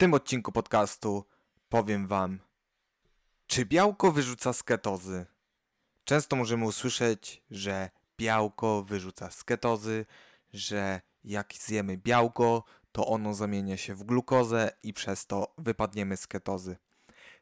tym 0.00 0.14
odcinku 0.14 0.52
podcastu 0.52 1.24
powiem 1.68 2.06
Wam, 2.06 2.38
czy 3.46 3.66
białko 3.66 4.12
wyrzuca 4.12 4.52
z 4.52 4.62
ketozy? 4.62 5.26
Często 6.04 6.36
możemy 6.36 6.64
usłyszeć, 6.64 7.42
że 7.50 7.90
białko 8.18 8.82
wyrzuca 8.82 9.30
z 9.30 9.44
ketozy, 9.44 10.06
że 10.52 11.00
jak 11.24 11.54
zjemy 11.54 11.96
białko, 11.96 12.64
to 12.92 13.06
ono 13.06 13.34
zamienia 13.34 13.76
się 13.76 13.94
w 13.94 14.04
glukozę 14.04 14.70
i 14.82 14.92
przez 14.92 15.26
to 15.26 15.54
wypadniemy 15.58 16.16
z 16.16 16.26
ketozy. 16.26 16.76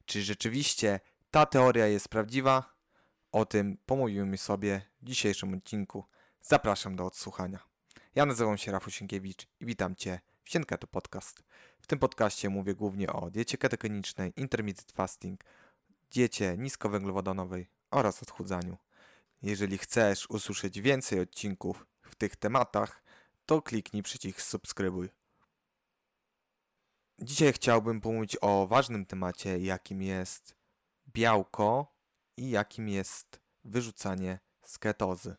Czy 0.05 0.23
rzeczywiście 0.23 1.01
ta 1.31 1.47
teoria 1.47 1.87
jest 1.87 2.09
prawdziwa? 2.09 2.75
O 3.33 3.45
tym 3.45 3.79
pomówimy 3.87 4.39
sobie 4.39 4.83
w 5.03 5.05
dzisiejszym 5.05 5.55
odcinku. 5.55 6.05
Zapraszam 6.41 6.97
do 6.97 7.07
odsłuchania. 7.07 7.59
Ja 8.15 8.27
nazywam 8.27 8.59
się 8.59 8.73
Rafał 8.73 8.91
Sienkiewicz 8.91 9.47
i 9.61 9.67
witam 9.67 9.97
Cię 9.97 10.21
w 10.49 10.51
Sienketo 10.51 10.87
Podcast. 10.87 11.43
W 11.81 11.87
tym 11.87 11.99
podcaście 11.99 12.49
mówię 12.49 12.75
głównie 12.75 13.13
o 13.13 13.31
diecie 13.31 13.59
ketogenicznej, 13.59 14.33
intermittent 14.37 14.93
fasting, 14.93 15.45
diecie 16.11 16.57
niskowęglowodanowej 16.59 17.69
oraz 17.91 18.23
odchudzaniu. 18.23 18.77
Jeżeli 19.43 19.79
chcesz 19.79 20.31
usłyszeć 20.31 20.81
więcej 20.81 21.21
odcinków 21.21 21.87
w 22.03 22.15
tych 22.15 22.37
tematach, 22.37 23.03
to 23.47 23.63
kliknij 23.63 24.03
przycisk 24.03 24.41
subskrybuj. 24.41 25.09
Dzisiaj 27.19 27.53
chciałbym 27.53 28.01
pomówić 28.01 28.37
o 28.41 28.67
ważnym 28.67 29.07
temacie, 29.07 29.59
jakim 29.59 30.03
jest 30.03 30.57
białko 31.09 31.97
i 32.37 32.51
jakim 32.51 32.89
jest 32.89 33.41
wyrzucanie 33.65 34.39
z. 34.63 35.37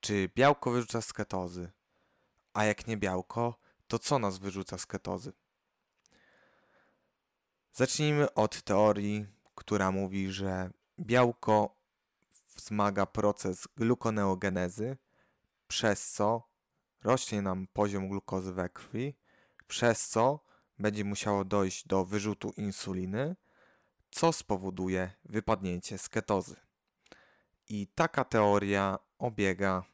Czy 0.00 0.30
białko 0.34 0.70
wyrzuca 0.70 1.02
z? 1.02 1.72
A 2.54 2.64
jak 2.64 2.86
nie 2.86 2.96
białko, 2.96 3.61
to 3.92 3.98
co 3.98 4.18
nas 4.18 4.38
wyrzuca 4.38 4.78
z 4.78 4.86
ketozy? 4.86 5.32
Zacznijmy 7.72 8.34
od 8.34 8.62
teorii, 8.62 9.26
która 9.54 9.90
mówi, 9.90 10.30
że 10.32 10.70
białko 11.00 11.76
wzmaga 12.54 13.06
proces 13.06 13.68
glukoneogenezy, 13.76 14.96
przez 15.68 16.10
co 16.10 16.48
rośnie 17.02 17.42
nam 17.42 17.66
poziom 17.72 18.08
glukozy 18.08 18.52
we 18.52 18.68
krwi, 18.68 19.14
przez 19.66 20.08
co 20.08 20.40
będzie 20.78 21.04
musiało 21.04 21.44
dojść 21.44 21.86
do 21.86 22.04
wyrzutu 22.04 22.52
insuliny, 22.56 23.36
co 24.10 24.32
spowoduje 24.32 25.10
wypadnięcie 25.24 25.98
z 25.98 26.08
ketozy. 26.08 26.56
I 27.68 27.86
taka 27.86 28.24
teoria 28.24 28.98
obiega 29.18 29.84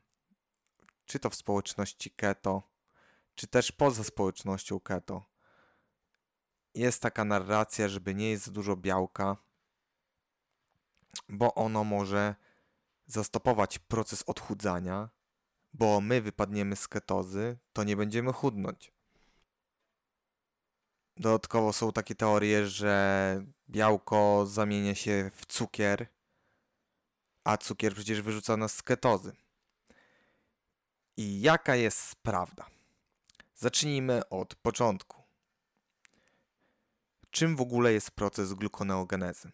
czy 1.06 1.18
to 1.18 1.30
w 1.30 1.34
społeczności 1.34 2.10
keto, 2.10 2.77
czy 3.38 3.46
też 3.46 3.72
poza 3.72 4.04
społecznością 4.04 4.80
keto. 4.80 5.24
Jest 6.74 7.02
taka 7.02 7.24
narracja, 7.24 7.88
żeby 7.88 8.14
nie 8.14 8.30
jest 8.30 8.44
za 8.44 8.52
dużo 8.52 8.76
białka, 8.76 9.36
bo 11.28 11.54
ono 11.54 11.84
może 11.84 12.34
zastopować 13.06 13.78
proces 13.78 14.22
odchudzania, 14.22 15.08
bo 15.72 16.00
my 16.00 16.22
wypadniemy 16.22 16.76
z 16.76 16.88
ketozy, 16.88 17.58
to 17.72 17.84
nie 17.84 17.96
będziemy 17.96 18.32
chudnąć. 18.32 18.92
Dodatkowo 21.16 21.72
są 21.72 21.92
takie 21.92 22.14
teorie, 22.14 22.66
że 22.66 23.44
białko 23.68 24.46
zamienia 24.46 24.94
się 24.94 25.30
w 25.34 25.46
cukier, 25.46 26.06
a 27.44 27.56
cukier 27.56 27.94
przecież 27.94 28.22
wyrzuca 28.22 28.56
nas 28.56 28.76
z 28.76 28.82
ketozy. 28.82 29.32
I 31.16 31.40
jaka 31.40 31.76
jest 31.76 32.14
prawda? 32.14 32.77
Zacznijmy 33.60 34.28
od 34.28 34.54
początku. 34.54 35.22
Czym 37.30 37.56
w 37.56 37.60
ogóle 37.60 37.92
jest 37.92 38.10
proces 38.10 38.54
glukoneogenezy? 38.54 39.52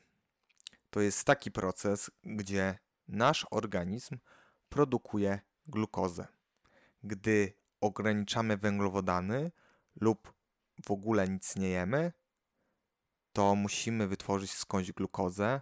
To 0.90 1.00
jest 1.00 1.24
taki 1.24 1.50
proces, 1.50 2.10
gdzie 2.24 2.78
nasz 3.08 3.46
organizm 3.50 4.18
produkuje 4.68 5.40
glukozę. 5.66 6.26
Gdy 7.02 7.52
ograniczamy 7.80 8.56
węglowodany 8.56 9.52
lub 10.00 10.34
w 10.86 10.90
ogóle 10.90 11.28
nic 11.28 11.56
nie 11.56 11.68
jemy, 11.68 12.12
to 13.32 13.54
musimy 13.54 14.08
wytworzyć 14.08 14.52
skądś 14.52 14.92
glukozę, 14.92 15.60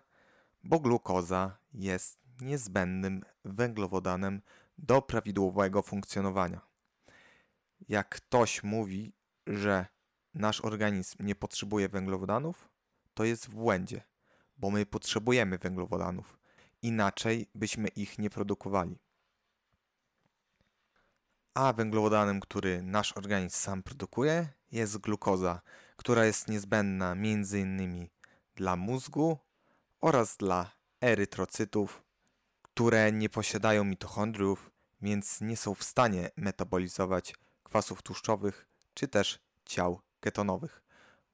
bo 0.63 0.81
glukoza 0.81 1.59
jest 1.75 2.19
niezbędnym 2.41 3.25
węglowodanem 3.45 4.43
do 4.79 5.03
prawidłowego 5.03 5.83
funkcjonowania. 5.83 6.72
Jak 7.93 8.09
ktoś 8.09 8.63
mówi, 8.63 9.13
że 9.47 9.87
nasz 10.35 10.61
organizm 10.61 11.17
nie 11.21 11.35
potrzebuje 11.35 11.89
węglowodanów, 11.89 12.69
to 13.15 13.25
jest 13.25 13.47
w 13.47 13.55
błędzie, 13.55 14.03
bo 14.57 14.71
my 14.71 14.87
potrzebujemy 14.87 15.59
węglowodanów. 15.59 16.39
Inaczej 16.83 17.47
byśmy 17.55 17.89
ich 17.89 18.19
nie 18.19 18.31
produkowali. 18.31 18.99
A 21.55 21.73
węglowodanem, 21.73 22.41
który 22.41 22.83
nasz 22.83 23.17
organizm 23.17 23.57
sam 23.57 23.83
produkuje, 23.83 24.49
jest 24.71 24.99
glukoza, 24.99 25.61
która 25.97 26.25
jest 26.25 26.49
niezbędna 26.49 27.13
m.in. 27.13 28.09
dla 28.55 28.77
mózgu 28.77 29.39
oraz 30.01 30.37
dla 30.37 30.71
erytrocytów, 31.01 32.03
które 32.63 33.13
nie 33.13 33.29
posiadają 33.29 33.85
mitochondriów, 33.85 34.71
więc 35.03 35.41
nie 35.41 35.57
są 35.57 35.75
w 35.75 35.85
stanie 35.85 36.31
metabolizować 36.37 37.35
kwasów 37.73 38.03
tłuszczowych 38.03 38.67
czy 38.95 39.09
też 39.09 39.39
ciał 39.65 40.01
ketonowych, 40.21 40.83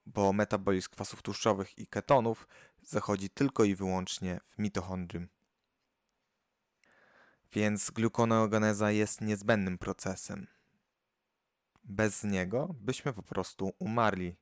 bo 0.06 0.32
metabolizm 0.32 0.90
kwasów 0.90 1.22
tłuszczowych 1.22 1.78
i 1.78 1.86
ketonów 1.86 2.48
zachodzi 2.82 3.30
tylko 3.30 3.64
i 3.64 3.74
wyłącznie 3.74 4.40
w 4.48 4.58
mitochondrium. 4.58 5.28
Więc 7.52 7.90
glukoneogeneza 7.90 8.90
jest 8.90 9.20
niezbędnym 9.20 9.78
procesem. 9.78 10.46
Bez 11.84 12.24
niego 12.24 12.74
byśmy 12.80 13.12
po 13.12 13.22
prostu 13.22 13.72
umarli 13.78 14.36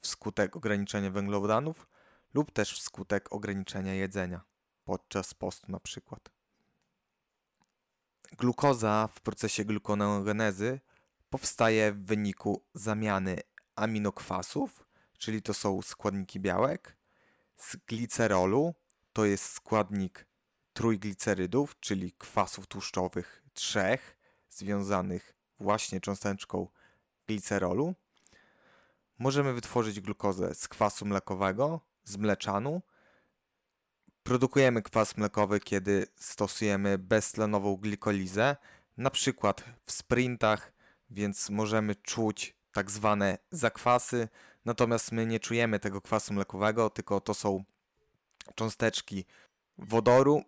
wskutek 0.00 0.56
ograniczenia 0.56 1.10
węglowodanów 1.10 1.88
lub 2.34 2.52
też 2.52 2.78
wskutek 2.78 3.32
ograniczenia 3.32 3.94
jedzenia 3.94 4.40
podczas 4.84 5.34
postu 5.34 5.72
na 5.72 5.80
przykład. 5.80 6.30
Glukoza 8.38 9.08
w 9.14 9.20
procesie 9.20 9.64
glukoneogenezy 9.64 10.80
powstaje 11.34 11.92
w 11.92 12.04
wyniku 12.04 12.64
zamiany 12.74 13.40
aminokwasów, 13.76 14.86
czyli 15.18 15.42
to 15.42 15.54
są 15.54 15.82
składniki 15.82 16.40
białek, 16.40 16.96
z 17.56 17.76
glicerolu, 17.76 18.74
to 19.12 19.24
jest 19.24 19.52
składnik 19.52 20.26
trójglicerydów, 20.72 21.80
czyli 21.80 22.12
kwasów 22.12 22.66
tłuszczowych 22.66 23.42
trzech, 23.54 24.16
związanych 24.50 25.34
właśnie 25.60 26.00
cząsteczką 26.00 26.68
glicerolu. 27.26 27.94
Możemy 29.18 29.52
wytworzyć 29.52 30.00
glukozę 30.00 30.54
z 30.54 30.68
kwasu 30.68 31.06
mlekowego, 31.06 31.80
z 32.04 32.16
mleczanu. 32.16 32.82
Produkujemy 34.22 34.82
kwas 34.82 35.16
mlekowy, 35.16 35.60
kiedy 35.60 36.06
stosujemy 36.16 36.98
beztlenową 36.98 37.76
glikolizę, 37.76 38.56
na 38.96 39.10
przykład 39.10 39.64
w 39.84 39.92
sprintach, 39.92 40.73
więc 41.10 41.50
możemy 41.50 41.94
czuć 41.94 42.56
tak 42.72 42.90
zwane 42.90 43.38
zakwasy, 43.50 44.28
natomiast 44.64 45.12
my 45.12 45.26
nie 45.26 45.40
czujemy 45.40 45.80
tego 45.80 46.00
kwasu 46.00 46.34
mlekowego, 46.34 46.90
tylko 46.90 47.20
to 47.20 47.34
są 47.34 47.64
cząsteczki 48.54 49.24
wodoru 49.78 50.42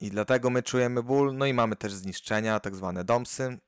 i 0.00 0.10
dlatego 0.10 0.50
my 0.50 0.62
czujemy 0.62 1.02
ból, 1.02 1.36
no 1.36 1.46
i 1.46 1.54
mamy 1.54 1.76
też 1.76 1.92
zniszczenia, 1.92 2.60
tak 2.60 2.76
zwane 2.76 3.04
domsy. 3.04 3.58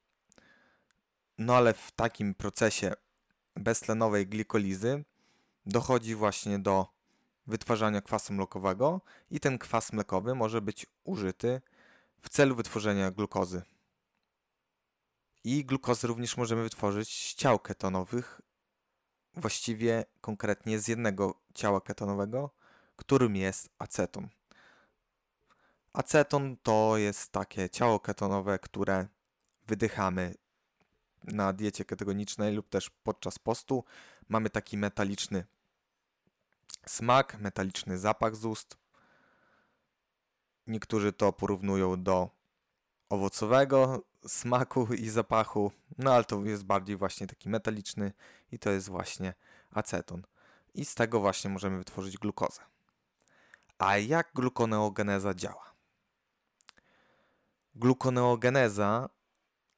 No 1.38 1.56
ale 1.56 1.74
w 1.74 1.90
takim 1.90 2.34
procesie 2.34 2.92
beztlenowej 3.56 4.26
glikolizy 4.26 5.04
dochodzi 5.66 6.14
właśnie 6.14 6.58
do 6.58 6.86
wytwarzania 7.46 8.00
kwasu 8.00 8.32
mlekowego 8.32 9.00
i 9.30 9.40
ten 9.40 9.58
kwas 9.58 9.92
mlekowy 9.92 10.34
może 10.34 10.60
być 10.60 10.86
użyty 11.04 11.60
w 12.20 12.28
celu 12.28 12.56
wytworzenia 12.56 13.10
glukozy. 13.10 13.62
I 15.44 15.64
glukozę 15.64 16.08
również 16.08 16.36
możemy 16.36 16.62
wytworzyć 16.62 17.30
z 17.30 17.34
ciał 17.34 17.58
ketonowych, 17.58 18.40
właściwie 19.34 20.04
konkretnie 20.20 20.78
z 20.78 20.88
jednego 20.88 21.40
ciała 21.54 21.80
ketonowego, 21.80 22.50
którym 22.96 23.36
jest 23.36 23.68
aceton. 23.78 24.28
Aceton 25.92 26.56
to 26.62 26.96
jest 26.96 27.32
takie 27.32 27.70
ciało 27.70 28.00
ketonowe, 28.00 28.58
które 28.58 29.06
wydychamy 29.66 30.34
na 31.24 31.52
diecie 31.52 31.84
ketogenicznej 31.84 32.54
lub 32.54 32.68
też 32.68 32.90
podczas 32.90 33.38
postu. 33.38 33.84
Mamy 34.28 34.50
taki 34.50 34.78
metaliczny 34.78 35.44
smak, 36.86 37.40
metaliczny 37.40 37.98
zapach 37.98 38.36
z 38.36 38.44
ust. 38.44 38.76
Niektórzy 40.66 41.12
to 41.12 41.32
porównują 41.32 42.02
do 42.02 42.30
owocowego 43.08 44.04
smaku 44.26 44.94
i 44.94 45.08
zapachu, 45.08 45.72
no 45.98 46.14
ale 46.14 46.24
to 46.24 46.44
jest 46.44 46.64
bardziej 46.64 46.96
właśnie 46.96 47.26
taki 47.26 47.48
metaliczny 47.48 48.12
i 48.52 48.58
to 48.58 48.70
jest 48.70 48.88
właśnie 48.88 49.34
aceton. 49.70 50.22
I 50.74 50.84
z 50.84 50.94
tego 50.94 51.20
właśnie 51.20 51.50
możemy 51.50 51.78
wytworzyć 51.78 52.18
glukozę. 52.18 52.60
A 53.78 53.98
jak 53.98 54.30
glukoneogeneza 54.34 55.34
działa? 55.34 55.72
Glukoneogeneza 57.74 59.08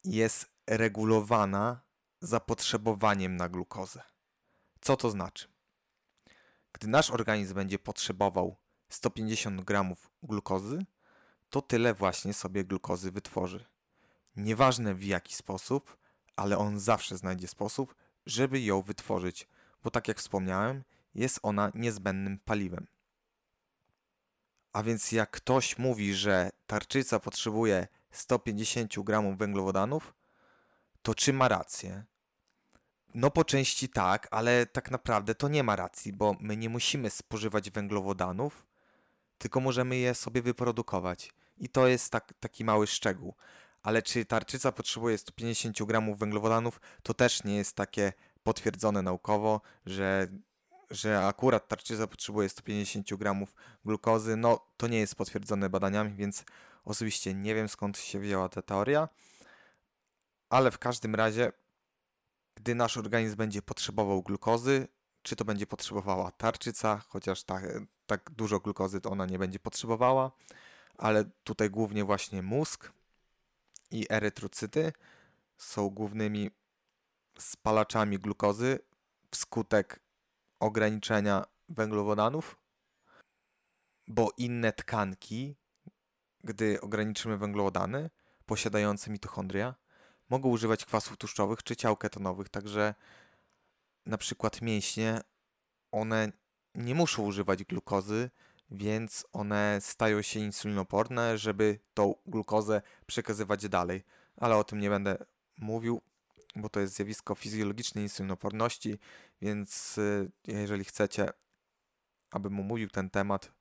jest 0.05 0.47
regulowana 0.67 1.81
zapotrzebowaniem 2.21 3.37
na 3.37 3.49
glukozę. 3.49 4.03
Co 4.81 4.97
to 4.97 5.11
znaczy? 5.11 5.49
Gdy 6.73 6.89
nasz 6.89 7.11
organizm 7.11 7.55
będzie 7.55 7.79
potrzebował 7.79 8.57
150 8.89 9.61
gramów 9.61 10.11
glukozy, 10.23 10.79
to 11.51 11.63
tyle 11.63 11.95
właśnie 11.95 12.35
sobie 12.35 12.65
glukozy 12.65 13.11
wytworzy. 13.11 13.74
Nieważne 14.37 14.95
w 14.95 15.05
jaki 15.05 15.35
sposób, 15.35 15.97
ale 16.37 16.59
on 16.59 16.81
zawsze 16.81 17.17
znajdzie 17.17 17.49
sposób, 17.49 17.95
żeby 18.27 18.61
ją 18.61 18.83
wytworzyć, 18.83 19.49
bo 19.83 19.91
tak 19.91 20.09
jak 20.09 20.19
wspomniałem, 20.19 20.85
jest 21.15 21.39
ona 21.43 21.71
niezbędnym 21.75 22.39
paliwem. 22.39 22.87
A 24.73 24.83
więc 24.83 25.13
jak 25.13 25.31
ktoś 25.31 25.79
mówi, 25.79 26.15
że 26.15 26.51
tarczyca 26.67 27.21
potrzebuje 27.21 27.87
150 28.11 29.01
gramów 29.01 29.39
węglowodanów, 29.39 30.15
to 31.03 31.15
czy 31.15 31.33
ma 31.33 31.49
rację? 31.49 32.05
No 33.15 33.31
po 33.31 33.45
części 33.45 33.89
tak, 33.89 34.29
ale 34.31 34.67
tak 34.67 34.91
naprawdę 34.91 35.35
to 35.35 35.49
nie 35.49 35.63
ma 35.63 35.77
racji, 35.77 36.13
bo 36.13 36.37
my 36.41 36.57
nie 36.57 36.69
musimy 36.69 37.11
spożywać 37.11 37.71
węglowodanów, 37.71 38.67
tylko 39.39 39.61
możemy 39.61 39.97
je 39.97 40.15
sobie 40.15 40.43
wyprodukować. 40.43 41.33
I 41.59 41.69
to 41.69 41.87
jest 41.87 42.13
tak, 42.13 42.35
taki 42.41 42.65
mały 42.65 42.87
szczegół. 42.87 43.35
Ale 43.85 44.03
czy 44.03 44.25
tarczyca 44.25 44.73
potrzebuje 44.73 45.19
150 45.19 45.83
gramów 45.83 46.19
węglowodanów, 46.19 46.81
to 47.03 47.15
też 47.15 47.45
nie 47.45 47.57
jest 47.57 47.77
takie 47.77 48.13
potwierdzone 48.43 49.03
naukowo, 49.03 49.61
że, 49.87 50.29
że 50.91 51.27
akurat 51.27 51.69
tarczyca 51.69 52.07
potrzebuje 52.07 52.49
150 52.49 53.15
gramów 53.15 53.55
glukozy. 53.85 54.37
No 54.37 54.67
to 54.77 54.87
nie 54.87 54.99
jest 54.99 55.15
potwierdzone 55.15 55.71
badaniami, 55.71 56.13
więc 56.15 56.45
osobiście 56.85 57.35
nie 57.35 57.55
wiem 57.55 57.69
skąd 57.69 57.99
się 57.99 58.21
wzięła 58.21 58.49
ta 58.49 58.63
teoria. 58.63 59.09
Ale 60.49 60.71
w 60.71 60.79
każdym 60.79 61.15
razie, 61.15 61.53
gdy 62.55 62.75
nasz 62.75 62.97
organizm 62.97 63.37
będzie 63.37 63.63
potrzebował 63.63 64.23
glukozy, 64.23 64.89
czy 65.23 65.37
to 65.37 65.45
będzie 65.45 65.67
potrzebowała 65.67 66.31
tarczyca, 66.31 67.03
chociaż 67.09 67.43
tak, 67.43 67.65
tak 68.07 68.31
dużo 68.31 68.61
glukozy 68.61 69.01
to 69.01 69.11
ona 69.11 69.27
nie 69.27 69.39
będzie 69.39 69.59
potrzebowała, 69.59 70.33
ale 70.99 71.25
tutaj 71.45 71.71
głównie 71.71 72.05
właśnie 72.05 72.43
mózg 72.43 72.93
i 73.95 74.07
erytrocyty 74.11 74.93
są 75.59 75.91
głównymi 75.91 76.51
spalaczami 77.39 78.19
glukozy 78.19 78.79
wskutek 79.31 80.01
ograniczenia 80.61 81.45
węglowodanów, 81.69 82.57
bo 84.09 84.31
inne 84.37 84.73
tkanki, 84.73 85.57
gdy 86.45 86.81
ograniczymy 86.81 87.39
węglowodany 87.39 88.11
posiadające 88.47 89.11
mitochondria, 89.11 89.75
mogą 90.29 90.49
używać 90.49 90.85
kwasów 90.85 91.17
tłuszczowych 91.17 91.63
czy 91.63 91.77
ciał 91.77 91.97
ketonowych, 91.97 92.49
także 92.49 92.95
na 94.07 94.19
przykład 94.19 94.63
mięśnie, 94.63 95.21
one 95.93 96.33
nie 96.75 96.95
muszą 96.95 97.23
używać 97.23 97.65
glukozy, 97.65 98.31
więc 98.71 99.27
one 99.33 99.79
stają 99.81 100.23
się 100.23 100.41
insulinoporne, 100.41 101.39
żeby 101.39 101.79
tą 101.95 102.15
glukozę 102.27 102.83
przekazywać 103.07 103.69
dalej. 103.69 104.05
Ale 104.37 104.57
o 104.57 104.65
tym 104.65 104.79
nie 104.79 104.91
będę 104.91 105.17
mówił, 105.59 106.03
bo 106.57 106.69
to 106.69 106.81
jest 106.81 106.95
zjawisko 106.95 107.35
fizjologicznej 107.35 108.05
insulinoporności, 108.05 108.99
więc 109.43 109.99
y, 109.99 110.31
jeżeli 110.47 110.85
chcecie, 110.85 111.29
abym 112.31 112.61
omówił 112.61 112.89
ten 112.89 113.11
temat 113.11 113.53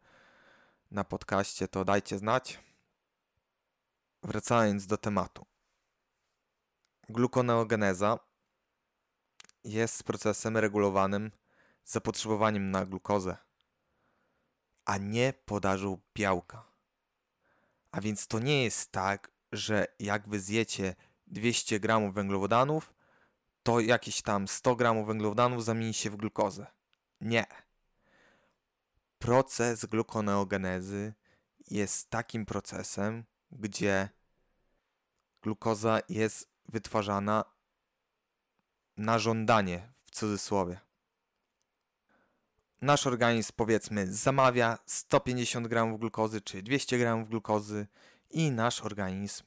na 0.91 1.03
podcaście, 1.03 1.67
to 1.67 1.85
dajcie 1.85 2.17
znać. 2.17 2.59
Wracając 4.23 4.87
do 4.87 4.97
tematu. 4.97 5.45
Glukoneogeneza 7.09 8.19
jest 9.63 10.03
procesem 10.03 10.57
regulowanym 10.57 11.31
zapotrzebowaniem 11.85 12.71
na 12.71 12.85
glukozę, 12.85 13.37
a 14.85 14.97
nie 14.97 15.33
podażą 15.45 15.97
białka. 16.15 16.65
A 17.91 18.01
więc 18.01 18.27
to 18.27 18.39
nie 18.39 18.63
jest 18.63 18.91
tak, 18.91 19.31
że 19.51 19.87
jak 19.99 20.29
wy 20.29 20.39
zjecie 20.39 20.95
200 21.27 21.79
gramów 21.79 22.13
węglowodanów, 22.13 22.93
to 23.63 23.79
jakieś 23.79 24.21
tam 24.21 24.47
100 24.47 24.75
gramów 24.75 25.07
węglowodanów 25.07 25.65
zamieni 25.65 25.93
się 25.93 26.09
w 26.09 26.15
glukozę. 26.15 26.67
Nie. 27.21 27.45
Proces 29.19 29.85
glukoneogenezy 29.85 31.13
jest 31.69 32.09
takim 32.09 32.45
procesem, 32.45 33.23
gdzie 33.51 34.09
glukoza 35.41 35.99
jest 36.09 36.49
wytwarzana 36.69 37.45
na 38.97 39.19
żądanie, 39.19 39.93
w 40.05 40.11
cudzysłowie. 40.11 40.79
Nasz 42.83 43.07
organizm, 43.07 43.51
powiedzmy, 43.55 44.13
zamawia 44.13 44.77
150 44.85 45.67
gramów 45.67 45.99
glukozy 45.99 46.41
czy 46.41 46.63
200 46.63 46.97
gramów 46.97 47.29
glukozy 47.29 47.87
i 48.29 48.51
nasz 48.51 48.81
organizm 48.81 49.43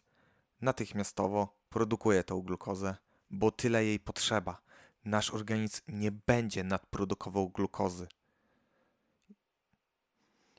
natychmiastowo 0.61 1.57
produkuje 1.71 2.25
tą 2.25 2.43
glukozę, 2.43 2.97
bo 3.31 3.51
tyle 3.51 3.85
jej 3.85 4.01
potrzeba. 4.01 4.63
Nasz 5.05 5.31
organizm 5.31 5.83
nie 5.89 6.13
będzie 6.13 6.65
nadprodukował 6.65 7.49
glukozy. 7.49 8.09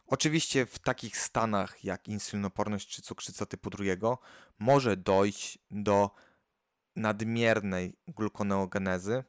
Oczywiście 0.07 0.65
w 0.65 0.79
takich 0.79 1.17
stanach 1.17 1.83
jak 1.83 2.07
insulinoporność 2.07 2.87
czy 2.87 3.01
cukrzyca 3.01 3.45
typu 3.45 3.69
drugiego 3.69 4.19
może 4.59 4.97
dojść 4.97 5.59
do 5.71 6.11
nadmiernej 6.95 7.95
glukoneogenezy, 8.07 9.23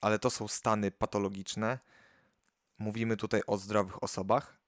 ale 0.00 0.18
to 0.18 0.30
są 0.30 0.48
stany 0.48 0.90
patologiczne. 0.90 1.78
Mówimy 2.78 3.16
tutaj 3.16 3.42
o 3.46 3.58
zdrowych 3.58 4.02
osobach. 4.02 4.58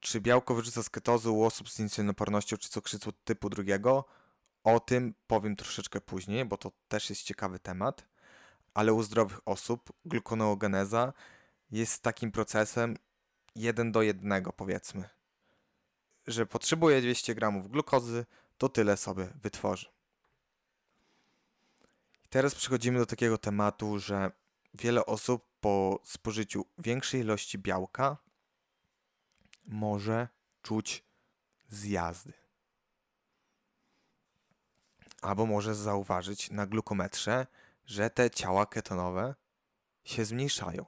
Czy 0.00 0.20
białko 0.20 0.54
wyrzuca 0.54 0.82
z 0.82 1.26
u 1.26 1.42
osób 1.42 1.70
z 1.70 1.80
insulinopornością 1.80 2.56
czy 2.56 2.68
cukrzycą 2.68 3.10
typu 3.24 3.50
drugiego? 3.50 4.04
O 4.64 4.80
tym 4.80 5.14
powiem 5.26 5.56
troszeczkę 5.56 6.00
później, 6.00 6.44
bo 6.44 6.56
to 6.56 6.72
też 6.88 7.10
jest 7.10 7.22
ciekawy 7.22 7.58
temat. 7.58 8.06
Ale 8.74 8.92
u 8.92 9.02
zdrowych 9.02 9.40
osób 9.44 9.92
glukoneogeneza 10.04 11.12
jest 11.70 12.02
takim 12.02 12.32
procesem 12.32 12.96
jeden 13.54 13.92
do 13.92 14.02
jednego, 14.02 14.52
powiedzmy. 14.52 15.08
Że 16.26 16.46
potrzebuje 16.46 17.00
200 17.00 17.34
gramów 17.34 17.70
glukozy, 17.70 18.26
to 18.58 18.68
tyle 18.68 18.96
sobie 18.96 19.28
wytworzy. 19.42 19.86
Teraz 22.30 22.54
przechodzimy 22.54 22.98
do 22.98 23.06
takiego 23.06 23.38
tematu, 23.38 23.98
że 23.98 24.30
wiele 24.74 25.06
osób 25.06 25.47
po 25.60 26.00
spożyciu 26.04 26.64
większej 26.78 27.20
ilości 27.20 27.58
białka 27.58 28.16
może 29.66 30.28
czuć 30.62 31.04
zjazdy. 31.68 32.32
Albo 35.22 35.46
może 35.46 35.74
zauważyć 35.74 36.50
na 36.50 36.66
glukometrze, 36.66 37.46
że 37.86 38.10
te 38.10 38.30
ciała 38.30 38.66
ketonowe 38.66 39.34
się 40.04 40.24
zmniejszają. 40.24 40.84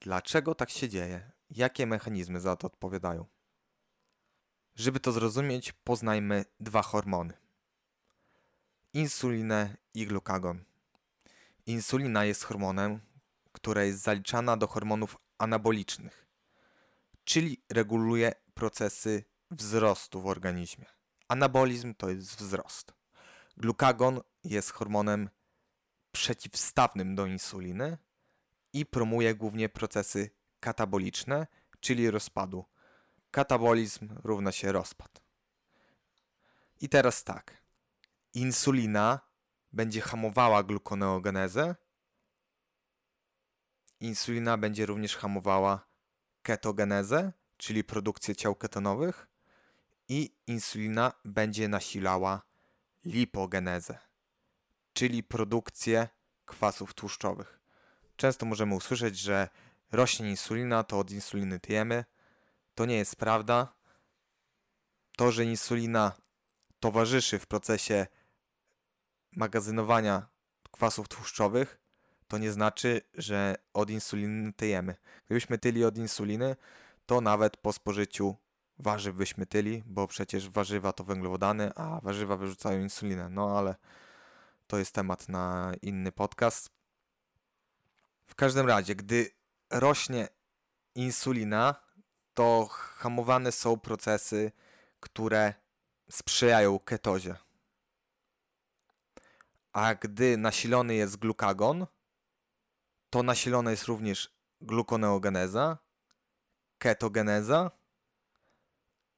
Dlaczego 0.00 0.54
tak 0.54 0.70
się 0.70 0.88
dzieje? 0.88 1.30
Jakie 1.50 1.86
mechanizmy 1.86 2.40
za 2.40 2.56
to 2.56 2.66
odpowiadają? 2.66 3.26
Żeby 4.74 5.00
to 5.00 5.12
zrozumieć, 5.12 5.72
poznajmy 5.72 6.44
dwa 6.60 6.82
hormony 6.82 7.42
insulinę 8.94 9.76
i 9.94 10.06
glukagon. 10.06 10.64
Insulina 11.66 12.24
jest 12.24 12.44
hormonem, 12.44 13.00
która 13.52 13.84
jest 13.84 14.02
zaliczana 14.02 14.56
do 14.56 14.66
hormonów 14.66 15.16
anabolicznych, 15.38 16.28
czyli 17.24 17.64
reguluje 17.72 18.32
procesy 18.54 19.24
wzrostu 19.50 20.22
w 20.22 20.26
organizmie. 20.26 20.86
Anabolizm 21.28 21.94
to 21.94 22.10
jest 22.10 22.36
wzrost. 22.36 22.94
Glukagon 23.56 24.20
jest 24.44 24.70
hormonem 24.70 25.30
przeciwstawnym 26.12 27.14
do 27.14 27.26
insuliny 27.26 27.98
i 28.72 28.86
promuje 28.86 29.34
głównie 29.34 29.68
procesy 29.68 30.30
kataboliczne, 30.60 31.46
czyli 31.80 32.10
rozpadu. 32.10 32.64
Katabolizm 33.30 34.08
równa 34.24 34.52
się 34.52 34.72
rozpad. 34.72 35.22
I 36.80 36.88
teraz 36.88 37.24
tak 37.24 37.62
insulina 38.34 39.20
będzie 39.72 40.00
hamowała 40.00 40.62
glukoneogenezę. 40.62 41.74
Insulina 44.02 44.58
będzie 44.58 44.86
również 44.86 45.16
hamowała 45.16 45.86
ketogenezę, 46.42 47.32
czyli 47.56 47.84
produkcję 47.84 48.36
ciał 48.36 48.54
ketonowych. 48.54 49.28
i 50.08 50.36
insulina 50.46 51.12
będzie 51.24 51.68
nasilała 51.68 52.42
lipogenezę, 53.04 53.98
czyli 54.92 55.22
produkcję 55.22 56.08
kwasów 56.44 56.94
tłuszczowych. 56.94 57.60
Często 58.16 58.46
możemy 58.46 58.74
usłyszeć, 58.74 59.18
że 59.18 59.48
rośnie 59.92 60.30
insulina, 60.30 60.84
to 60.84 60.98
od 60.98 61.10
insuliny 61.10 61.60
tyjemy. 61.60 62.04
To 62.74 62.86
nie 62.86 62.96
jest 62.96 63.16
prawda. 63.16 63.74
To, 65.16 65.32
że 65.32 65.44
insulina 65.44 66.12
towarzyszy 66.80 67.38
w 67.38 67.46
procesie 67.46 68.06
magazynowania 69.32 70.28
kwasów 70.70 71.08
tłuszczowych, 71.08 71.81
to 72.32 72.38
nie 72.38 72.52
znaczy, 72.52 73.00
że 73.14 73.56
od 73.74 73.90
insuliny 73.90 74.52
tyjemy. 74.52 74.94
Gdybyśmy 75.26 75.58
tyli 75.58 75.84
od 75.84 75.98
insuliny, 75.98 76.56
to 77.06 77.20
nawet 77.20 77.56
po 77.56 77.72
spożyciu 77.72 78.36
warzyw 78.78 79.16
byśmy 79.16 79.46
tyli, 79.46 79.82
bo 79.86 80.06
przecież 80.06 80.48
warzywa 80.48 80.92
to 80.92 81.04
węglowodany, 81.04 81.74
a 81.74 82.00
warzywa 82.00 82.36
wyrzucają 82.36 82.80
insulinę. 82.80 83.28
No 83.28 83.58
ale 83.58 83.74
to 84.66 84.78
jest 84.78 84.94
temat 84.94 85.28
na 85.28 85.72
inny 85.82 86.12
podcast. 86.12 86.70
W 88.26 88.34
każdym 88.34 88.66
razie, 88.66 88.94
gdy 88.94 89.30
rośnie 89.70 90.28
insulina, 90.94 91.74
to 92.34 92.68
hamowane 92.70 93.52
są 93.52 93.80
procesy, 93.80 94.52
które 95.00 95.54
sprzyjają 96.10 96.78
ketozie. 96.78 97.36
A 99.72 99.94
gdy 99.94 100.36
nasilony 100.36 100.94
jest 100.94 101.16
glukagon, 101.16 101.86
to 103.12 103.22
nasilona 103.22 103.70
jest 103.70 103.84
również 103.84 104.30
glukoneogeneza, 104.60 105.78
ketogeneza 106.78 107.70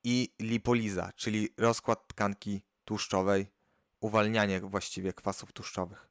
i 0.05 0.35
lipoliza, 0.41 1.13
czyli 1.17 1.49
rozkład 1.57 2.07
tkanki 2.07 2.63
tłuszczowej, 2.85 3.47
uwalnianie 4.01 4.61
właściwie 4.61 5.13
kwasów 5.13 5.53
tłuszczowych. 5.53 6.09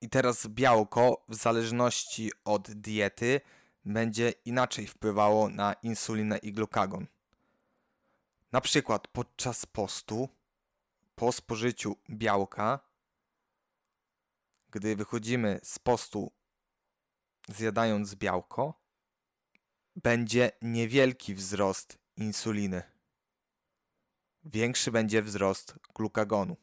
I 0.00 0.08
teraz 0.08 0.46
białko, 0.46 1.24
w 1.28 1.34
zależności 1.34 2.32
od 2.44 2.70
diety, 2.70 3.40
będzie 3.84 4.30
inaczej 4.44 4.86
wpływało 4.86 5.48
na 5.48 5.72
insulinę 5.72 6.38
i 6.38 6.52
glukagon. 6.52 7.06
Na 8.52 8.60
przykład 8.60 9.08
podczas 9.08 9.66
postu, 9.66 10.28
po 11.14 11.32
spożyciu 11.32 11.96
białka, 12.10 12.80
gdy 14.70 14.96
wychodzimy 14.96 15.60
z 15.62 15.78
postu 15.78 16.32
zjadając 17.48 18.14
białko, 18.14 18.80
będzie 19.96 20.50
niewielki 20.62 21.34
wzrost 21.34 21.98
insuliny. 22.16 22.82
Większy 24.44 24.90
będzie 24.90 25.22
wzrost 25.22 25.74
glukagonu. 25.94 26.56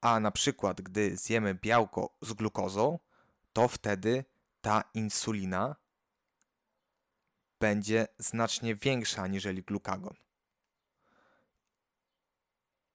A 0.00 0.20
na 0.20 0.30
przykład, 0.30 0.80
gdy 0.80 1.16
zjemy 1.16 1.54
białko 1.54 2.16
z 2.22 2.32
glukozą, 2.32 2.98
to 3.52 3.68
wtedy 3.68 4.24
ta 4.60 4.84
insulina 4.94 5.76
będzie 7.60 8.08
znacznie 8.18 8.74
większa 8.74 9.22
aniżeli 9.22 9.62
glukagon. 9.62 10.14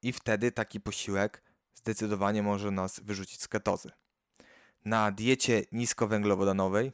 I 0.01 0.13
wtedy 0.13 0.51
taki 0.51 0.81
posiłek 0.81 1.43
zdecydowanie 1.73 2.43
może 2.43 2.71
nas 2.71 2.99
wyrzucić 2.99 3.41
z 3.41 3.47
ketozy. 3.47 3.91
Na 4.85 5.11
diecie 5.11 5.63
niskowęglowodanowej, 5.71 6.93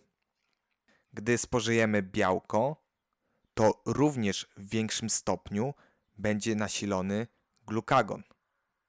gdy 1.14 1.38
spożyjemy 1.38 2.02
białko, 2.02 2.84
to 3.54 3.82
również 3.86 4.50
w 4.58 4.70
większym 4.70 5.10
stopniu 5.10 5.74
będzie 6.18 6.56
nasilony 6.56 7.28
glukagon, 7.68 8.24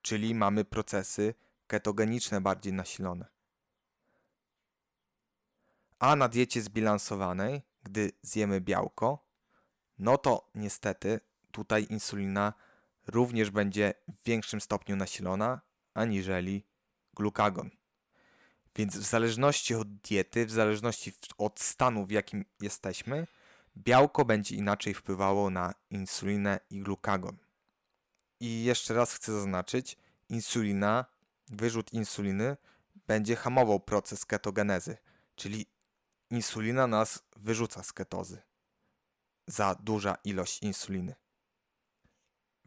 czyli 0.02 0.34
mamy 0.34 0.64
procesy 0.64 1.34
ketogeniczne 1.66 2.40
bardziej 2.40 2.72
nasilone. 2.72 3.26
A 5.98 6.16
na 6.16 6.28
diecie 6.28 6.62
zbilansowanej, 6.62 7.62
gdy 7.82 8.12
zjemy 8.22 8.60
białko, 8.60 9.26
no 9.98 10.18
to 10.18 10.50
niestety 10.54 11.20
tutaj 11.52 11.86
insulina 11.90 12.52
również 13.06 13.50
będzie 13.50 13.94
w 14.08 14.24
większym 14.24 14.60
stopniu 14.60 14.96
nasilona 14.96 15.60
aniżeli 15.94 16.66
glukagon. 17.14 17.77
Więc 18.78 18.97
w 18.97 19.02
zależności 19.02 19.75
od 19.75 19.94
diety, 19.94 20.47
w 20.47 20.50
zależności 20.50 21.12
od 21.38 21.61
stanu, 21.61 22.06
w 22.06 22.11
jakim 22.11 22.44
jesteśmy, 22.61 23.26
białko 23.76 24.25
będzie 24.25 24.56
inaczej 24.56 24.94
wpływało 24.94 25.50
na 25.50 25.75
insulinę 25.90 26.61
i 26.70 26.80
glukagon. 26.80 27.37
I 28.40 28.64
jeszcze 28.64 28.94
raz 28.94 29.12
chcę 29.12 29.32
zaznaczyć, 29.32 29.97
insulina, 30.28 31.04
wyrzut 31.49 31.92
insuliny 31.92 32.56
będzie 33.06 33.37
hamował 33.37 33.80
proces 33.80 34.25
ketogenezy, 34.25 34.97
czyli 35.37 35.66
insulina 36.30 36.87
nas 36.87 37.23
wyrzuca 37.37 37.82
z 37.82 37.92
ketozy. 37.92 38.42
Za 39.47 39.75
duża 39.75 40.16
ilość 40.25 40.62
insuliny. 40.62 41.14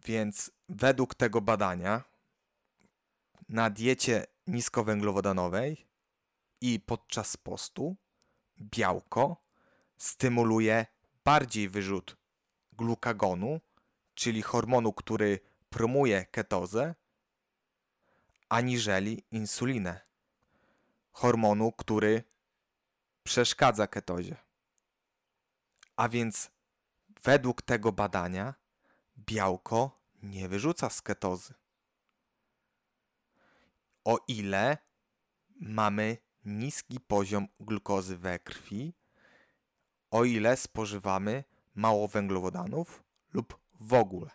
Więc 0.06 0.52
według 0.70 1.16
tego 1.16 1.42
badania 1.42 2.04
na 3.50 3.70
diecie 3.70 4.26
niskowęglowodanowej 4.48 5.91
i 6.62 6.80
podczas 6.80 7.38
postu 7.38 7.96
białko 8.62 9.44
stymuluje 9.98 10.86
bardziej 11.26 11.70
wyrzut 11.70 12.18
glukagonu, 12.74 13.62
czyli 14.14 14.42
hormonu, 14.42 14.94
który 14.94 15.40
promuje 15.70 16.26
ketozę, 16.26 16.96
aniżeli 18.50 19.24
insulinę, 19.32 20.02
hormonu, 21.12 21.72
który 21.72 22.24
przeszkadza 23.24 23.88
ketozie. 23.88 24.36
A 25.96 26.10
więc 26.10 26.52
według 27.24 27.62
tego 27.62 27.92
badania 27.92 28.54
białko 29.18 30.02
nie 30.24 30.50
wyrzuca 30.50 30.90
z 30.90 31.02
ketozy. 31.02 31.54
O 34.04 34.20
ile 34.28 34.78
mamy 35.60 36.18
niski 36.46 37.00
poziom 37.00 37.48
glukozy 37.60 38.18
we 38.18 38.40
krwi, 38.40 38.94
o 40.12 40.24
ile 40.26 40.58
spożywamy 40.58 41.44
mało 41.76 42.08
węglowodanów 42.08 43.04
lub 43.34 43.60
w 43.74 43.94
ogóle. 43.94 44.30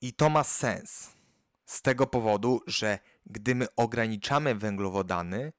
I 0.00 0.12
to 0.12 0.30
ma 0.30 0.44
sens 0.44 1.10
z 1.64 1.82
tego 1.82 2.06
powodu, 2.06 2.60
że 2.66 2.98
gdy 3.26 3.54
my 3.54 3.66
ograniczamy 3.76 4.54
węglowodany, 4.54 5.52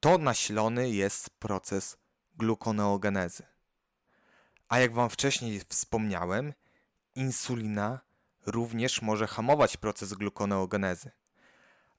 to 0.00 0.18
nasilony 0.18 0.90
jest 0.90 1.30
proces 1.30 1.96
glukoneogenezy. 2.36 3.46
A 4.68 4.78
jak 4.78 4.94
Wam 4.94 5.10
wcześniej 5.10 5.60
wspomniałem, 5.68 6.52
insulina 7.14 8.00
również 8.46 9.02
może 9.02 9.26
hamować 9.26 9.76
proces 9.76 10.14
glukoneogenezy. 10.14 11.10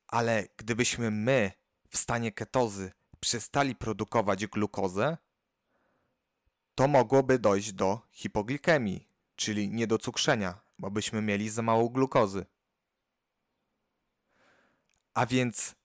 Ale 0.07 0.47
gdybyśmy 0.57 1.11
my 1.11 1.51
w 1.91 1.97
stanie 1.97 2.31
ketozy 2.31 2.91
przestali 3.19 3.75
produkować 3.75 4.47
glukozę, 4.47 5.17
to 6.75 6.87
mogłoby 6.87 7.39
dojść 7.39 7.73
do 7.73 8.01
hipoglikemii, 8.11 9.07
czyli 9.35 9.69
niedocukrzenia, 9.69 10.61
bo 10.79 10.91
byśmy 10.91 11.21
mieli 11.21 11.49
za 11.49 11.61
mało 11.61 11.89
glukozy. 11.89 12.45
A 15.13 15.25
więc 15.25 15.75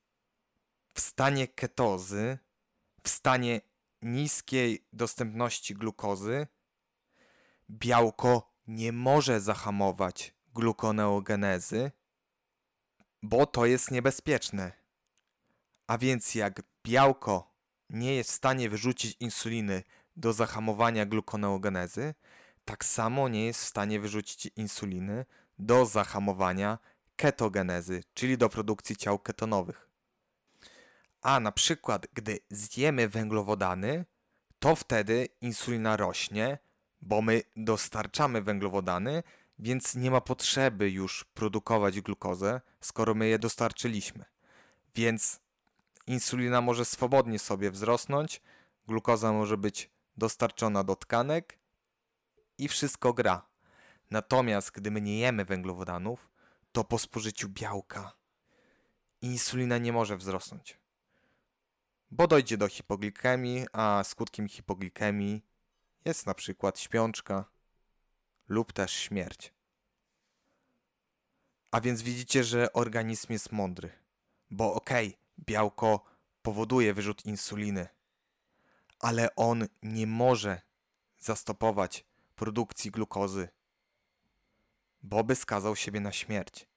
w 0.95 1.01
stanie 1.01 1.49
ketozy, 1.49 2.39
w 3.03 3.09
stanie 3.09 3.61
niskiej 4.03 4.87
dostępności 4.93 5.75
glukozy, 5.75 6.47
białko 7.71 8.53
nie 8.67 8.93
może 8.93 9.41
zahamować 9.41 10.35
glukoneogenezy, 10.55 11.91
bo 13.23 13.47
to 13.47 13.67
jest 13.67 13.91
niebezpieczne. 13.91 14.86
A 15.87 15.99
więc 15.99 16.35
jak 16.35 16.63
białko 16.85 17.55
nie 17.91 18.15
jest 18.15 18.31
w 18.31 18.35
stanie 18.35 18.71
wyrzucić 18.71 19.17
insuliny 19.21 19.83
do 20.17 20.33
zahamowania 20.33 21.07
glukoneogenezy, 21.07 22.15
tak 22.65 22.85
samo 22.85 23.29
nie 23.29 23.47
jest 23.47 23.61
w 23.61 23.67
stanie 23.67 24.01
wyrzucić 24.01 24.51
insuliny 24.57 25.25
do 25.59 25.87
zahamowania 25.87 26.79
ketogenezy, 27.17 28.03
czyli 28.15 28.39
do 28.39 28.49
produkcji 28.49 28.97
ciał 28.97 29.19
ketonowych. 29.19 29.89
A 31.23 31.41
na 31.41 31.53
przykład, 31.53 32.07
gdy 32.13 32.39
zjemy 32.51 33.09
węglowodany, 33.09 34.05
to 34.59 34.77
wtedy 34.77 35.29
insulina 35.41 35.97
rośnie, 35.97 36.59
bo 37.03 37.23
my 37.23 37.43
dostarczamy 37.57 38.43
węglowodany, 38.43 39.23
więc 39.59 39.95
nie 39.95 40.11
ma 40.11 40.21
potrzeby 40.21 40.91
już 40.91 41.25
produkować 41.25 42.01
glukozę, 42.01 42.61
skoro 42.81 43.15
my 43.15 43.29
je 43.29 43.39
dostarczyliśmy. 43.39 44.25
Więc 44.95 45.41
insulina 46.07 46.61
może 46.61 46.85
swobodnie 46.85 47.39
sobie 47.39 47.71
wzrosnąć, 47.71 48.43
glukoza 48.87 49.33
może 49.33 49.57
być 49.57 49.91
dostarczona 50.17 50.85
do 50.85 50.97
tkanek 50.97 51.59
i 52.59 52.69
wszystko 52.69 53.13
gra. 53.13 53.47
Natomiast 54.11 54.71
gdy 54.71 54.91
my 54.91 55.01
nie 55.01 55.19
jemy 55.19 55.45
węglowodanów, 55.45 56.31
to 56.73 56.85
po 56.85 56.99
spożyciu 56.99 57.49
białka 57.49 58.17
insulina 59.23 59.79
nie 59.79 59.93
może 59.93 60.17
wzrosnąć. 60.17 60.79
Bo 62.11 62.27
dojdzie 62.27 62.57
do 62.57 62.69
hipoglikemii, 62.69 63.67
a 63.73 64.05
skutkiem 64.05 64.49
hipoglikemii 64.49 65.45
jest 66.05 66.27
na 66.27 66.35
przykład 66.35 66.81
śpiączka 66.81 67.45
lub 68.49 68.73
też 68.73 68.93
śmierć. 68.93 69.53
A 71.71 71.81
więc 71.81 72.03
widzicie, 72.03 72.45
że 72.45 72.73
organizm 72.73 73.33
jest 73.33 73.53
mądry, 73.53 73.91
bo 74.51 74.75
okej, 74.75 75.09
okay, 75.09 75.26
białko 75.39 76.05
powoduje 76.43 76.95
wyrzut 76.95 77.25
insuliny, 77.25 77.89
ale 79.01 79.37
on 79.37 79.67
nie 79.83 80.07
może 80.07 80.61
zastopować 81.19 82.05
produkcji 82.37 82.91
glukozy, 82.91 83.49
bo 85.03 85.25
by 85.25 85.35
skazał 85.35 85.77
siebie 85.77 86.01
na 86.01 86.13
śmierć. 86.13 86.69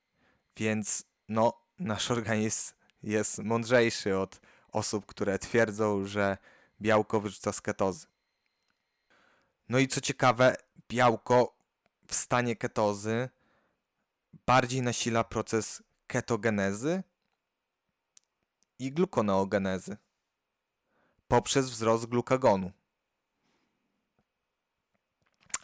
Więc 0.58 1.04
no, 1.30 1.54
nasz 1.80 2.12
organizm 2.18 2.74
jest 3.04 3.40
mądrzejszy 3.40 4.18
od 4.18 4.42
osób, 4.72 5.06
które 5.06 5.40
twierdzą, 5.40 6.06
że 6.06 6.38
białko 6.82 7.22
wyrzuca 7.22 7.52
z 7.52 7.62
ketozy. 7.62 8.08
No 9.70 9.80
i 9.80 9.88
co 9.88 10.02
ciekawe, 10.02 10.56
białko 10.90 11.56
w 12.08 12.16
stanie 12.16 12.56
ketozy 12.56 13.30
bardziej 14.46 14.82
nasila 14.82 15.24
proces 15.24 15.84
ketogenezy 16.08 17.04
i 18.80 18.92
glukoneogenezy 18.92 19.98
poprzez 21.28 21.70
wzrost 21.70 22.06
glukagonu. 22.06 22.72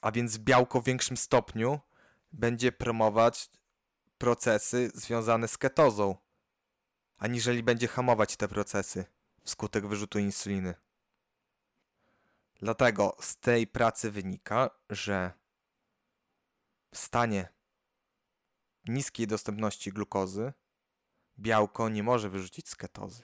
A 0.02 0.12
więc 0.12 0.38
białko 0.38 0.82
w 0.82 0.86
większym 0.86 1.18
stopniu 1.18 1.80
będzie 2.32 2.72
promować 2.72 3.50
procesy 4.18 4.92
związane 4.94 5.48
z 5.48 5.58
ketozą, 5.58 6.16
aniżeli 7.18 7.64
będzie 7.64 7.88
hamować 7.88 8.38
te 8.38 8.48
procesy 8.48 9.06
wskutek 9.44 9.88
wyrzutu 9.88 10.20
insuliny. 10.20 10.74
Dlatego 12.60 13.18
z 13.20 13.38
tej 13.38 13.68
pracy 13.68 14.12
wynika, 14.12 14.70
że 14.90 15.32
w 16.94 16.98
stanie 16.98 17.54
niskiej 18.88 19.28
dostępności 19.28 19.92
glukozy 19.92 20.54
białko 21.40 21.90
nie 21.90 22.04
może 22.04 22.30
wyrzucić 22.30 22.70
z 22.70 22.76
ketozy. 22.76 23.24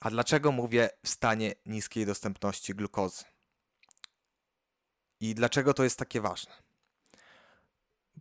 A 0.00 0.10
dlaczego 0.10 0.52
mówię 0.52 0.90
w 1.04 1.08
stanie 1.08 1.54
niskiej 1.66 2.06
dostępności 2.06 2.74
glukozy? 2.74 3.24
I 5.20 5.34
dlaczego 5.34 5.74
to 5.74 5.84
jest 5.84 5.98
takie 5.98 6.20
ważne? 6.20 6.52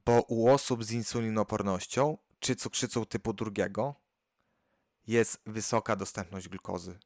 Bo 0.06 0.22
u 0.22 0.50
osób 0.50 0.84
z 0.84 0.92
insulinopornością 0.92 2.18
czy 2.40 2.56
cukrzycą 2.56 3.06
typu 3.06 3.34
drugiego 3.34 3.96
jest 5.08 5.42
wysoka 5.46 5.96
dostępność 5.96 6.50
glukozy. 6.50 7.00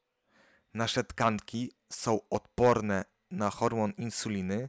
Nasze 0.74 1.04
tkanki 1.04 1.72
są 1.92 2.28
odporne 2.30 3.04
na 3.30 3.50
hormon 3.50 3.92
insuliny 3.92 4.68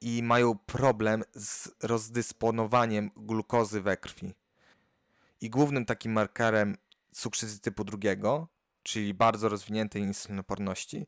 i 0.00 0.22
mają 0.22 0.58
problem 0.58 1.24
z 1.34 1.70
rozdysponowaniem 1.82 3.10
glukozy 3.16 3.80
we 3.80 3.96
krwi. 3.96 4.34
I 5.44 5.50
głównym 5.50 5.84
takim 5.86 6.12
markerem 6.12 6.76
cukrzycy 7.12 7.60
typu 7.60 7.84
drugiego, 7.84 8.48
czyli 8.82 9.14
bardzo 9.14 9.48
rozwiniętej 9.48 10.02
insulinoporności, 10.02 11.06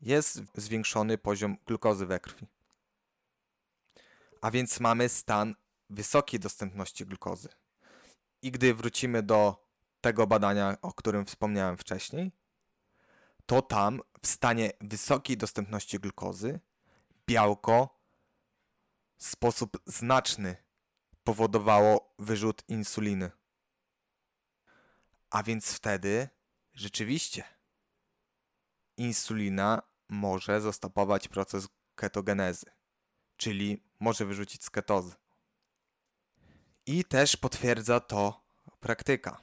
jest 0.00 0.42
zwiększony 0.54 1.18
poziom 1.18 1.56
glukozy 1.66 2.06
we 2.06 2.20
krwi. 2.20 2.46
A 4.40 4.50
więc 4.50 4.80
mamy 4.80 5.08
stan 5.08 5.54
wysokiej 5.90 6.40
dostępności 6.40 7.06
glukozy. 7.06 7.48
I 8.42 8.50
gdy 8.50 8.74
wrócimy 8.74 9.22
do 9.22 9.68
tego 10.00 10.26
badania, 10.26 10.76
o 10.82 10.92
którym 10.92 11.26
wspomniałem 11.26 11.76
wcześniej, 11.76 12.32
to 13.46 13.62
tam 13.62 14.00
w 14.22 14.26
stanie 14.26 14.70
wysokiej 14.80 15.36
dostępności 15.36 16.00
glukozy 16.00 16.60
białko 17.26 18.00
w 19.16 19.24
sposób 19.26 19.78
znaczny 19.86 20.56
powodowało 21.24 22.14
wyrzut 22.18 22.62
insuliny. 22.68 23.35
A 25.30 25.42
więc 25.42 25.72
wtedy 25.72 26.28
rzeczywiście 26.74 27.44
insulina 28.96 29.82
może 30.08 30.60
zastopować 30.60 31.28
proces 31.28 31.68
ketogenezy, 31.94 32.66
czyli 33.36 33.82
może 34.00 34.24
wyrzucić 34.24 34.64
z 34.64 34.70
ketozy. 34.70 35.14
I 36.86 37.04
też 37.04 37.36
potwierdza 37.36 38.00
to 38.00 38.44
praktyka. 38.80 39.40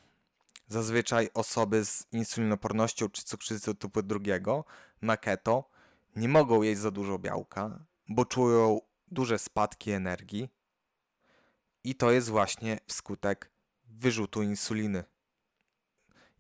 Zazwyczaj 0.68 1.30
osoby 1.34 1.86
z 1.86 2.08
insulinopornością 2.12 3.10
czy 3.10 3.24
cukrzycą 3.24 3.76
typu 3.76 4.04
drugiego 4.04 4.66
na 5.02 5.18
keto 5.18 5.70
nie 6.16 6.30
mogą 6.30 6.62
jeść 6.62 6.82
za 6.82 6.92
dużo 6.92 7.20
białka, 7.20 7.86
bo 8.10 8.26
czują 8.26 8.82
duże 9.08 9.40
spadki 9.40 9.92
energii 9.92 10.50
i 11.84 11.96
to 11.96 12.12
jest 12.12 12.30
właśnie 12.30 12.80
wskutek 12.88 13.52
wyrzutu 13.86 14.42
insuliny. 14.42 15.04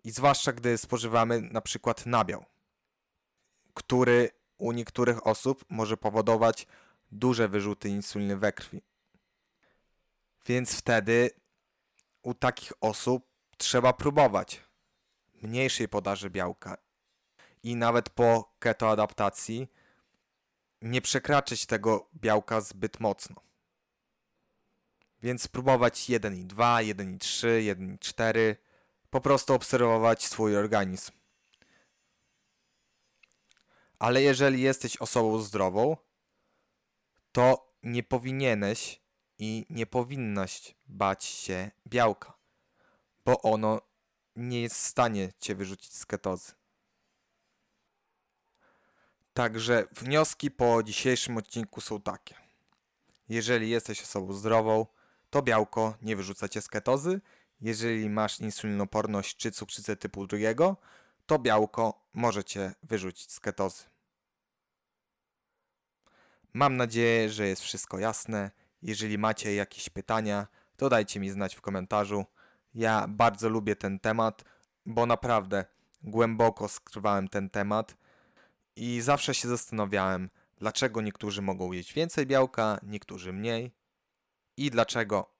I 0.03 0.11
zwłaszcza 0.11 0.53
gdy 0.53 0.77
spożywamy 0.77 1.41
na 1.41 1.61
przykład 1.61 2.05
nabiał, 2.05 2.45
który 3.73 4.29
u 4.57 4.71
niektórych 4.71 5.27
osób 5.27 5.65
może 5.69 5.97
powodować 5.97 6.67
duże 7.11 7.47
wyrzuty 7.47 7.89
insuliny 7.89 8.37
we 8.37 8.53
krwi. 8.53 8.81
Więc 10.45 10.75
wtedy 10.75 11.29
u 12.21 12.33
takich 12.33 12.73
osób 12.81 13.27
trzeba 13.57 13.93
próbować 13.93 14.61
mniejszej 15.41 15.87
podaży 15.87 16.29
białka 16.29 16.77
i 17.63 17.75
nawet 17.75 18.09
po 18.09 18.55
ketoadaptacji 18.59 19.67
nie 20.81 21.01
przekraczać 21.01 21.65
tego 21.65 22.09
białka 22.15 22.61
zbyt 22.61 22.99
mocno. 22.99 23.41
Więc 25.21 25.43
spróbować 25.43 25.99
1,2, 25.99 26.93
1,3, 26.95 27.75
1,4, 27.75 28.55
po 29.13 29.21
prostu 29.21 29.53
obserwować 29.53 30.25
swój 30.25 30.57
organizm. 30.57 31.11
Ale 33.99 34.21
jeżeli 34.21 34.61
jesteś 34.61 34.97
osobą 34.97 35.39
zdrową, 35.39 35.97
to 37.31 37.73
nie 37.83 38.03
powinieneś 38.03 39.01
i 39.37 39.65
nie 39.69 39.85
powinnaś 39.85 40.75
bać 40.85 41.25
się 41.25 41.71
białka, 41.87 42.37
bo 43.25 43.41
ono 43.41 43.81
nie 44.35 44.61
jest 44.61 44.75
w 44.75 44.87
stanie 44.87 45.33
cię 45.39 45.55
wyrzucić 45.55 45.93
z 45.93 46.05
ketozy. 46.05 46.51
Także 49.33 49.87
wnioski 49.91 50.51
po 50.51 50.83
dzisiejszym 50.83 51.37
odcinku 51.37 51.81
są 51.81 52.01
takie. 52.01 52.35
Jeżeli 53.29 53.69
jesteś 53.69 54.01
osobą 54.01 54.33
zdrową, 54.33 54.85
to 55.29 55.41
białko 55.41 55.97
nie 56.01 56.15
wyrzuca 56.15 56.49
cię 56.49 56.61
z 56.61 56.67
ketozy. 56.67 57.21
Jeżeli 57.63 58.09
masz 58.09 58.39
insulinoporność 58.39 59.37
czy 59.37 59.51
cukrzycę 59.51 59.95
typu 59.95 60.27
drugiego, 60.27 60.77
to 61.25 61.39
białko 61.39 62.07
może 62.13 62.43
cię 62.43 62.73
wyrzucić 62.83 63.31
z 63.31 63.39
ketozy. 63.39 63.83
Mam 66.53 66.77
nadzieję, 66.77 67.29
że 67.29 67.47
jest 67.47 67.61
wszystko 67.61 67.99
jasne. 67.99 68.51
Jeżeli 68.81 69.17
macie 69.17 69.55
jakieś 69.55 69.89
pytania, 69.89 70.47
to 70.77 70.89
dajcie 70.89 71.19
mi 71.19 71.29
znać 71.29 71.55
w 71.55 71.61
komentarzu. 71.61 72.25
Ja 72.73 73.05
bardzo 73.09 73.49
lubię 73.49 73.75
ten 73.75 73.99
temat, 73.99 74.43
bo 74.85 75.05
naprawdę 75.05 75.65
głęboko 76.01 76.67
skrywałem 76.67 77.27
ten 77.27 77.49
temat 77.49 77.97
i 78.75 79.01
zawsze 79.01 79.33
się 79.33 79.47
zastanawiałem, 79.47 80.29
dlaczego 80.57 81.01
niektórzy 81.01 81.41
mogą 81.41 81.71
jeść 81.71 81.93
więcej 81.93 82.25
białka, 82.25 82.79
niektórzy 82.83 83.33
mniej 83.33 83.71
i 84.57 84.71
dlaczego 84.71 85.32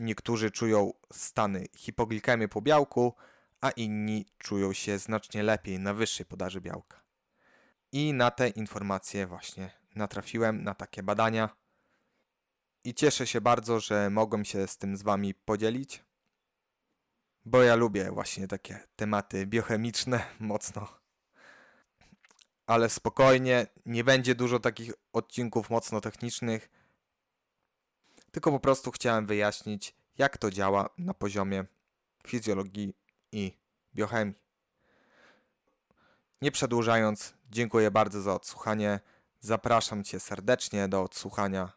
niektórzy 0.00 0.50
czują 0.50 0.92
stany 1.12 1.66
hipoglikemii 1.76 2.48
po 2.48 2.62
białku, 2.62 3.14
a 3.60 3.70
inni 3.70 4.26
czują 4.38 4.72
się 4.72 4.98
znacznie 4.98 5.42
lepiej 5.42 5.78
na 5.78 5.94
wyższej 5.94 6.26
podaży 6.26 6.60
białka. 6.60 7.00
I 7.92 8.12
na 8.12 8.30
te 8.30 8.48
informacje 8.48 9.26
właśnie 9.26 9.70
natrafiłem, 9.94 10.64
na 10.64 10.74
takie 10.74 11.02
badania. 11.02 11.48
I 12.84 12.94
cieszę 12.94 13.26
się 13.26 13.40
bardzo, 13.40 13.80
że 13.80 14.10
mogłem 14.10 14.44
się 14.44 14.66
z 14.66 14.76
tym 14.76 14.96
z 14.96 15.02
Wami 15.02 15.34
podzielić, 15.34 16.04
bo 17.44 17.62
ja 17.62 17.74
lubię 17.74 18.10
właśnie 18.10 18.48
takie 18.48 18.80
tematy 18.96 19.46
biochemiczne 19.46 20.24
mocno 20.40 21.00
ale 22.70 22.88
spokojnie, 22.88 23.66
nie 23.86 24.04
będzie 24.04 24.34
dużo 24.34 24.60
takich 24.60 24.92
odcinków 25.12 25.70
mocno 25.70 26.00
technicznych, 26.00 26.70
tylko 28.30 28.50
po 28.50 28.60
prostu 28.60 28.90
chciałem 28.90 29.26
wyjaśnić, 29.26 29.94
jak 30.18 30.38
to 30.38 30.50
działa 30.50 30.88
na 30.98 31.14
poziomie 31.14 31.64
fizjologii 32.26 32.94
i 33.32 33.58
biochemii. 33.94 34.34
Nie 36.42 36.52
przedłużając, 36.52 37.34
dziękuję 37.50 37.90
bardzo 37.90 38.22
za 38.22 38.34
odsłuchanie. 38.34 39.00
Zapraszam 39.40 40.04
Cię 40.04 40.20
serdecznie 40.20 40.88
do 40.88 41.02
odsłuchania 41.02 41.72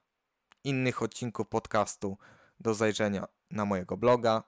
innych 0.63 1.01
odcinków 1.01 1.47
podcastu 1.47 2.17
do 2.59 2.73
zajrzenia 2.73 3.27
na 3.51 3.65
mojego 3.65 3.97
bloga, 3.97 4.43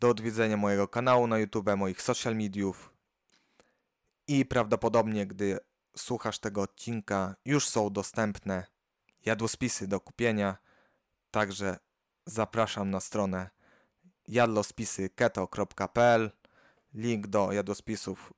do 0.00 0.08
odwiedzenia 0.08 0.56
mojego 0.56 0.88
kanału 0.88 1.26
na 1.26 1.38
YouTube, 1.38 1.70
moich 1.76 2.02
social 2.02 2.36
mediów 2.36 2.94
i 4.28 4.44
prawdopodobnie, 4.44 5.26
gdy 5.26 5.58
słuchasz 5.96 6.38
tego 6.38 6.62
odcinka, 6.62 7.36
już 7.44 7.68
są 7.68 7.90
dostępne 7.90 8.73
jadłospisy 9.24 9.88
do 9.88 10.00
kupienia, 10.00 10.56
także 11.30 11.78
zapraszam 12.26 12.90
na 12.90 13.00
stronę 13.00 13.50
jadłospisy.keto.pl 14.28 16.30
Link 16.94 17.26
do 17.26 17.52
jadłospisów 17.52 18.32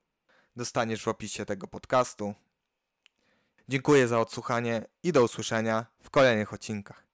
dostaniesz 0.57 1.03
w 1.03 1.09
opisie 1.09 1.47
tego 1.47 1.69
podcastu. 1.69 2.35
Dziękuję 3.69 4.09
za 4.09 4.21
odsłuchanie 4.21 4.87
i 5.03 5.13
do 5.13 5.25
usłyszenia 5.25 5.87
w 6.03 6.11
kolejnych 6.11 6.53
odcinkach. 6.53 7.06